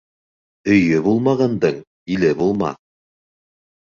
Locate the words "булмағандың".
1.07-1.77